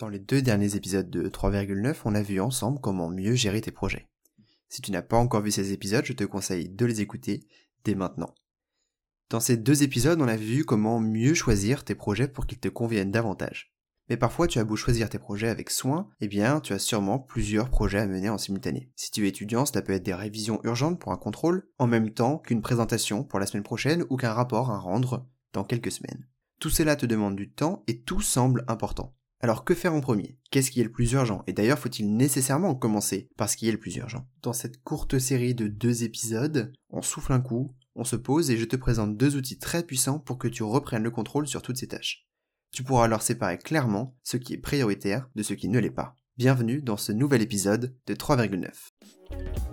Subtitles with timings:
[0.00, 3.70] Dans les deux derniers épisodes de 3,9, on a vu ensemble comment mieux gérer tes
[3.70, 4.08] projets.
[4.70, 7.46] Si tu n'as pas encore vu ces épisodes, je te conseille de les écouter
[7.84, 8.34] dès maintenant.
[9.28, 12.68] Dans ces deux épisodes, on a vu comment mieux choisir tes projets pour qu'ils te
[12.68, 13.74] conviennent davantage.
[14.08, 17.18] Mais parfois, tu as beau choisir tes projets avec soin, eh bien, tu as sûrement
[17.18, 18.90] plusieurs projets à mener en simultané.
[18.96, 22.08] Si tu es étudiant, cela peut être des révisions urgentes pour un contrôle, en même
[22.08, 26.26] temps qu'une présentation pour la semaine prochaine ou qu'un rapport à rendre dans quelques semaines.
[26.58, 29.14] Tout cela te demande du temps et tout semble important.
[29.42, 30.36] Alors que faire en premier?
[30.50, 31.42] Qu'est-ce qui est le plus urgent?
[31.46, 34.28] Et d'ailleurs, faut-il nécessairement commencer par ce qui est le plus urgent?
[34.42, 38.58] Dans cette courte série de deux épisodes, on souffle un coup, on se pose et
[38.58, 41.78] je te présente deux outils très puissants pour que tu reprennes le contrôle sur toutes
[41.78, 42.26] ces tâches.
[42.70, 46.16] Tu pourras alors séparer clairement ce qui est prioritaire de ce qui ne l'est pas.
[46.36, 49.69] Bienvenue dans ce nouvel épisode de 3,9.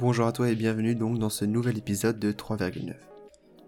[0.00, 2.94] Bonjour à toi et bienvenue donc dans ce nouvel épisode de 3,9.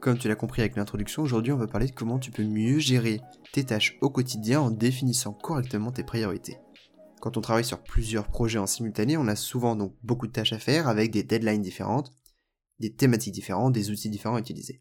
[0.00, 2.78] Comme tu l'as compris avec l'introduction, aujourd'hui on va parler de comment tu peux mieux
[2.78, 3.20] gérer
[3.52, 6.56] tes tâches au quotidien en définissant correctement tes priorités.
[7.20, 10.54] Quand on travaille sur plusieurs projets en simultané, on a souvent donc beaucoup de tâches
[10.54, 12.14] à faire avec des deadlines différentes,
[12.80, 14.80] des thématiques différentes, des outils différents à utiliser.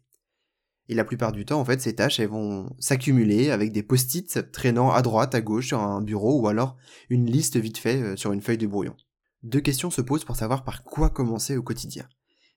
[0.88, 4.50] Et la plupart du temps, en fait, ces tâches, elles vont s'accumuler avec des post-it
[4.52, 6.78] traînant à droite, à gauche sur un bureau ou alors
[7.10, 8.96] une liste vite fait euh, sur une feuille de brouillon.
[9.42, 12.08] Deux questions se posent pour savoir par quoi commencer au quotidien.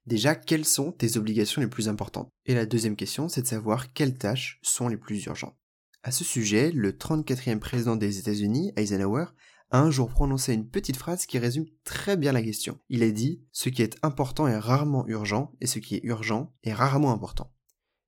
[0.06, 2.30] Déjà, quelles sont tes obligations les plus importantes?
[2.46, 5.58] Et la deuxième question, c'est de savoir quelles tâches sont les plus urgentes.
[6.04, 9.26] À ce sujet, le 34e président des États-Unis, Eisenhower,
[9.72, 12.78] a un jour prononcé une petite phrase qui résume très bien la question.
[12.90, 16.54] Il a dit Ce qui est important est rarement urgent, et ce qui est urgent
[16.64, 17.52] est rarement important.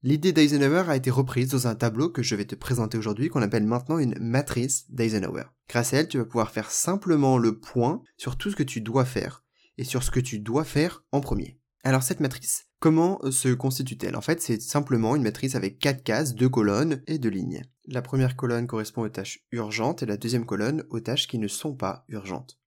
[0.04, 3.42] L'idée d'Eisenhower a été reprise dans un tableau que je vais te présenter aujourd'hui qu'on
[3.42, 5.46] appelle maintenant une matrice d'Eisenhower.
[5.68, 8.80] Grâce à elle, tu vas pouvoir faire simplement le point sur tout ce que tu
[8.80, 9.44] dois faire
[9.80, 11.60] et sur ce que tu dois faire en premier.
[11.84, 14.16] Alors cette matrice, comment se constitue-t-elle?
[14.16, 17.64] En fait, c'est simplement une matrice avec quatre cases, deux colonnes et deux lignes.
[17.88, 21.48] La première colonne correspond aux tâches urgentes et la deuxième colonne aux tâches qui ne
[21.48, 22.60] sont pas urgentes.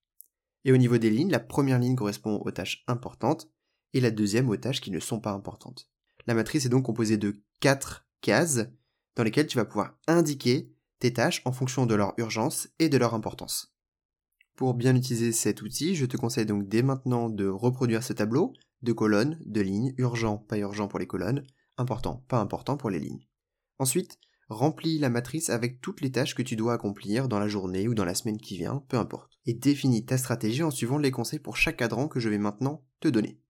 [0.65, 3.49] Et au niveau des lignes, la première ligne correspond aux tâches importantes
[3.95, 5.89] et la deuxième aux tâches qui ne sont pas importantes.
[6.27, 8.67] La matrice est donc composée de quatre cases
[9.17, 12.99] dans lesquelles tu vas pouvoir indiquer tes tâches en fonction de leur urgence et de
[12.99, 13.75] leur importance.
[14.57, 18.53] Pour bien utiliser cet outil, je te conseille donc dès maintenant de reproduire ce tableau
[18.83, 21.45] de colonnes, de lignes, urgent, pas urgent pour les colonnes,
[21.77, 23.27] important, pas important pour les lignes.
[23.79, 27.89] Ensuite, remplis la matrice avec toutes les tâches que tu dois accomplir dans la journée
[27.89, 29.39] ou dans la semaine qui vient, peu importe.
[29.47, 32.85] Et définis ta stratégie en suivant les conseils pour chaque cadran que je vais maintenant
[33.01, 33.41] te donner.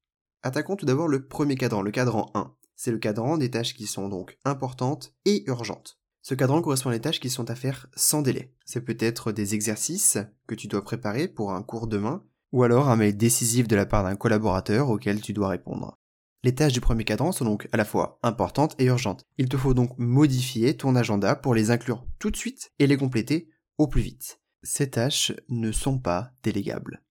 [0.42, 3.86] Attaquons tout d'abord le premier cadran, le cadran 1 c'est le cadran des tâches qui
[3.86, 5.98] sont donc importantes et urgentes.
[6.22, 8.54] Ce cadran correspond à des tâches qui sont à faire sans délai.
[8.64, 12.96] C'est peut-être des exercices que tu dois préparer pour un cours demain, ou alors un
[12.96, 15.98] mail décisif de la part d'un collaborateur auquel tu dois répondre.
[16.42, 19.26] Les tâches du premier cadran sont donc à la fois importantes et urgentes.
[19.36, 22.96] Il te faut donc modifier ton agenda pour les inclure tout de suite et les
[22.96, 24.40] compléter au plus vite.
[24.62, 27.02] Ces tâches ne sont pas délégables.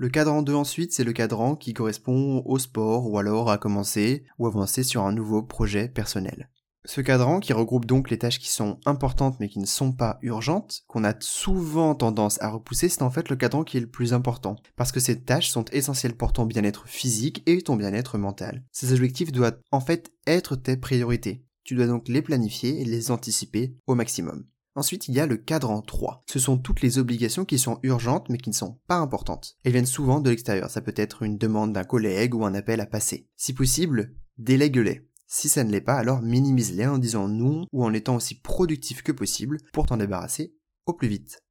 [0.00, 4.22] Le cadran 2 ensuite, c'est le cadran qui correspond au sport ou alors à commencer
[4.38, 6.50] ou avancer sur un nouveau projet personnel.
[6.84, 10.20] Ce cadran, qui regroupe donc les tâches qui sont importantes mais qui ne sont pas
[10.22, 13.90] urgentes, qu'on a souvent tendance à repousser, c'est en fait le cadran qui est le
[13.90, 18.18] plus important, parce que ces tâches sont essentielles pour ton bien-être physique et ton bien-être
[18.18, 18.62] mental.
[18.70, 21.44] Ces objectifs doivent en fait être tes priorités.
[21.64, 24.46] Tu dois donc les planifier et les anticiper au maximum.
[24.74, 26.22] Ensuite, il y a le cadran 3.
[26.26, 29.56] Ce sont toutes les obligations qui sont urgentes mais qui ne sont pas importantes.
[29.64, 30.70] Elles viennent souvent de l'extérieur.
[30.70, 33.28] Ça peut être une demande d'un collègue ou un appel à passer.
[33.36, 35.08] Si possible, délègue-les.
[35.26, 39.02] Si ça ne l'est pas, alors minimise-les en disant non ou en étant aussi productif
[39.02, 40.54] que possible pour t'en débarrasser
[40.86, 41.42] au plus vite.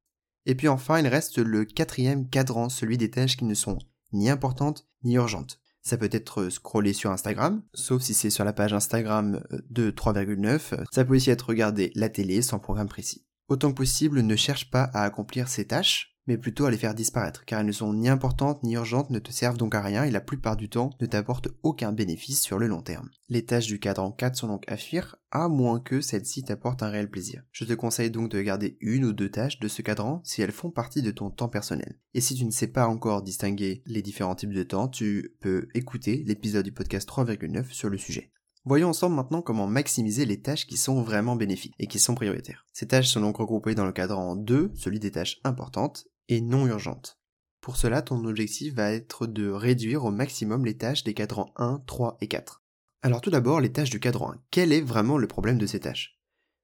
[0.46, 3.78] Et puis enfin, il reste le quatrième cadran, celui des tâches qui ne sont
[4.12, 5.60] ni importantes ni urgentes.
[5.82, 9.90] Ça peut être scroller sur Instagram, sauf si c'est sur la page Instagram euh, de
[9.90, 10.84] 3,9.
[10.92, 13.24] Ça peut aussi être regarder la télé sans programme précis.
[13.48, 16.94] Autant que possible, ne cherche pas à accomplir ces tâches, mais plutôt à les faire
[16.94, 20.04] disparaître, car elles ne sont ni importantes ni urgentes, ne te servent donc à rien
[20.04, 23.08] et la plupart du temps ne t'apportent aucun bénéfice sur le long terme.
[23.30, 26.90] Les tâches du cadran 4 sont donc à fuir, à moins que celles-ci t'apportent un
[26.90, 27.42] réel plaisir.
[27.50, 30.52] Je te conseille donc de garder une ou deux tâches de ce cadran si elles
[30.52, 31.98] font partie de ton temps personnel.
[32.12, 35.66] Et si tu ne sais pas encore distinguer les différents types de temps, tu peux
[35.74, 38.30] écouter l'épisode du podcast 3,9 sur le sujet.
[38.64, 42.66] Voyons ensemble maintenant comment maximiser les tâches qui sont vraiment bénéfiques et qui sont prioritaires.
[42.74, 46.66] Ces tâches sont donc regroupées dans le cadran 2, celui des tâches importantes, et non
[46.66, 47.18] urgentes.
[47.60, 51.82] Pour cela, ton objectif va être de réduire au maximum les tâches des cadrans 1,
[51.86, 52.62] 3 et 4.
[53.02, 54.42] Alors tout d'abord, les tâches du cadran 1.
[54.50, 56.18] Quel est vraiment le problème de ces tâches?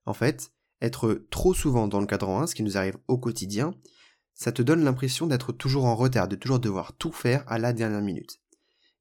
[0.07, 3.75] En fait, être trop souvent dans le cadran 1, ce qui nous arrive au quotidien,
[4.37, 7.73] Ça te donne l'impression d'être toujours en retard, de toujours devoir tout faire à la
[7.73, 8.41] dernière minute.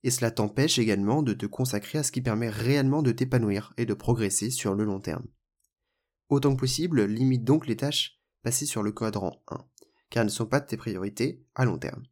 [0.04, 3.86] Et cela t'empêche également de te consacrer à ce qui permet réellement de t'épanouir et
[3.86, 5.26] de progresser sur le long terme.
[6.30, 9.66] Autant que possible, limite donc les tâches passées sur le quadrant 1,
[10.14, 12.04] car elles ne sont pas tes priorités à long terme.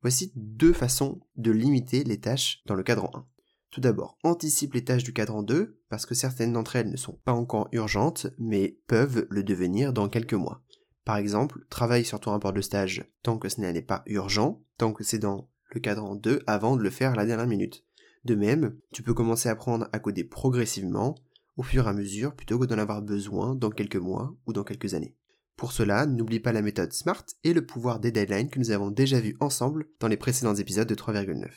[0.00, 3.26] Voici deux façons de limiter les tâches dans le cadran 1.
[3.70, 7.20] Tout d'abord, anticipe les tâches du cadran 2, parce que certaines d'entre elles ne sont
[7.26, 10.62] pas encore urgentes, mais peuvent le devenir dans quelques mois.
[11.04, 14.94] Par exemple, travaille sur ton rapport de stage tant que ce n'est pas urgent, tant
[14.94, 17.84] que c'est dans le cadran 2 avant de le faire à la dernière minute.
[18.24, 21.16] De même, tu peux commencer à apprendre à coder progressivement,
[21.58, 24.64] au fur et à mesure, plutôt que d'en avoir besoin dans quelques mois ou dans
[24.64, 25.18] quelques années.
[25.56, 28.90] Pour cela, n'oublie pas la méthode SMART et le pouvoir des deadlines que nous avons
[28.90, 31.48] déjà vu ensemble dans les précédents épisodes de 3,9.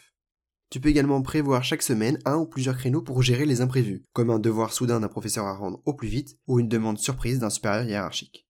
[0.69, 4.29] Tu peux également prévoir chaque semaine un ou plusieurs créneaux pour gérer les imprévus, comme
[4.29, 7.49] un devoir soudain d'un professeur à rendre au plus vite ou une demande surprise d'un
[7.49, 8.47] supérieur hiérarchique.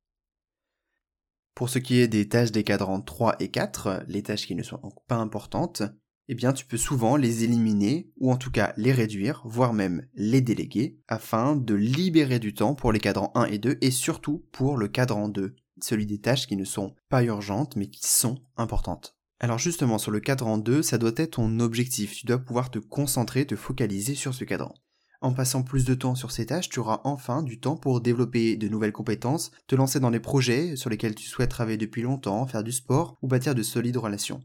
[1.55, 4.63] Pour ce qui est des tâches des cadrans 3 et 4, les tâches qui ne
[4.63, 5.81] sont pas importantes,
[6.29, 10.05] eh bien tu peux souvent les éliminer ou en tout cas les réduire, voire même
[10.13, 14.45] les déléguer, afin de libérer du temps pour les cadrans 1 et 2 et surtout
[14.51, 18.37] pour le cadran 2, celui des tâches qui ne sont pas urgentes mais qui sont
[18.57, 19.17] importantes.
[19.39, 22.77] Alors justement sur le cadran 2, ça doit être ton objectif, tu dois pouvoir te
[22.77, 24.75] concentrer, te focaliser sur ce cadran.
[25.21, 28.55] En passant plus de temps sur ces tâches, tu auras enfin du temps pour développer
[28.55, 32.45] de nouvelles compétences, te lancer dans des projets sur lesquels tu souhaites travailler depuis longtemps,
[32.45, 34.41] faire du sport ou bâtir de solides relations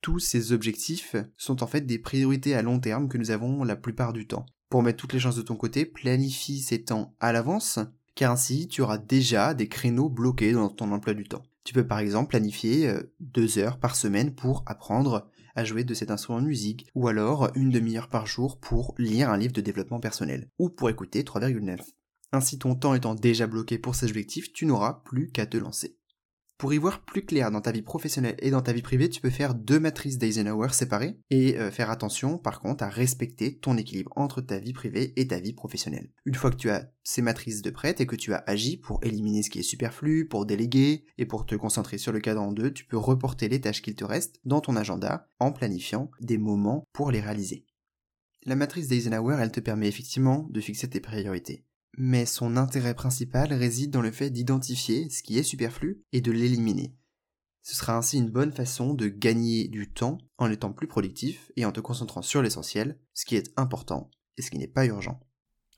[0.00, 3.76] tous ces objectifs sont en fait des priorités à long terme que nous avons la
[3.76, 4.46] plupart du temps.
[4.68, 7.78] Pour mettre toutes les chances de ton côté, planifie ces temps à l'avance,
[8.14, 11.42] car ainsi tu auras déjà des créneaux bloqués dans ton emploi du temps.
[11.64, 15.94] Tu peux par exemple planifier euh, deux heures par semaine pour apprendre à jouer de
[15.94, 19.60] cet instrument de musique, ou alors une demi-heure par jour pour lire un livre de
[19.60, 21.80] développement personnel, ou pour écouter 3,9.
[22.32, 25.96] Ainsi ton temps étant déjà bloqué pour ces objectifs, tu n'auras plus qu'à te lancer.
[26.60, 29.22] Pour y voir plus clair dans ta vie professionnelle et dans ta vie privée, tu
[29.22, 33.78] peux faire deux matrices d'Eisenhower séparées et euh, faire attention par contre à respecter ton
[33.78, 36.10] équilibre entre ta vie privée et ta vie professionnelle.
[36.26, 39.00] Une fois que tu as ces matrices de prête et que tu as agi pour
[39.02, 42.52] éliminer ce qui est superflu, pour déléguer et pour te concentrer sur le cadre en
[42.52, 46.36] deux, tu peux reporter les tâches qu'il te reste dans ton agenda en planifiant des
[46.36, 47.64] moments pour les réaliser.
[48.44, 51.64] La matrice d'Eisenhower, elle te permet effectivement de fixer tes priorités
[52.02, 56.32] mais son intérêt principal réside dans le fait d'identifier ce qui est superflu et de
[56.32, 56.94] l'éliminer.
[57.62, 61.66] Ce sera ainsi une bonne façon de gagner du temps en étant plus productif et
[61.66, 65.20] en te concentrant sur l'essentiel, ce qui est important et ce qui n'est pas urgent.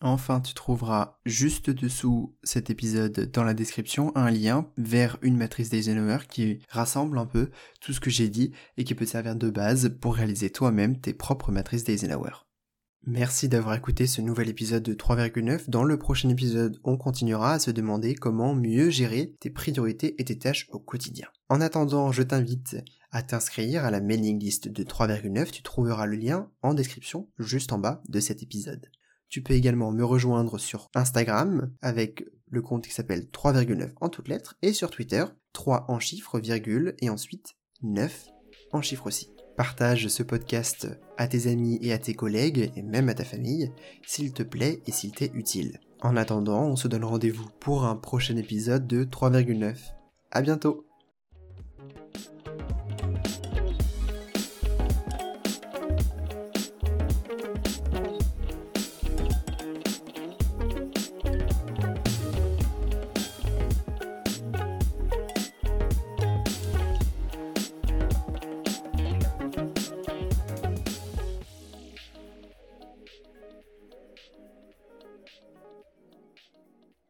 [0.01, 5.71] Enfin, tu trouveras juste dessous cet épisode dans la description un lien vers une matrice
[5.71, 9.51] d'Eisenhower qui rassemble un peu tout ce que j'ai dit et qui peut servir de
[9.51, 12.31] base pour réaliser toi-même tes propres matrices d'Eisenhower.
[13.04, 15.69] Merci d'avoir écouté ce nouvel épisode de 3,9.
[15.69, 20.25] Dans le prochain épisode, on continuera à se demander comment mieux gérer tes priorités et
[20.25, 21.26] tes tâches au quotidien.
[21.49, 22.76] En attendant, je t'invite
[23.10, 25.50] à t'inscrire à la mailing list de 3,9.
[25.50, 28.88] Tu trouveras le lien en description juste en bas de cet épisode.
[29.28, 34.28] Tu peux également me rejoindre sur Instagram avec le compte qui s'appelle 3,9 en toutes
[34.28, 38.28] lettres et sur Twitter 3 en chiffres, virgule et ensuite 9
[38.70, 39.31] en chiffres aussi.
[39.56, 40.88] Partage ce podcast
[41.19, 43.70] à tes amis et à tes collègues, et même à ta famille,
[44.06, 45.78] s'il te plaît et s'il t'est utile.
[46.00, 49.76] En attendant, on se donne rendez-vous pour un prochain épisode de 3,9.
[50.31, 50.87] À bientôt